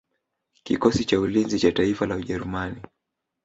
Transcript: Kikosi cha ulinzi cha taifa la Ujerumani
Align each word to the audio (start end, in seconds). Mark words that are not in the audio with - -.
Kikosi 0.63 1.05
cha 1.05 1.19
ulinzi 1.19 1.59
cha 1.59 1.71
taifa 1.71 2.05
la 2.07 2.15
Ujerumani 2.15 2.81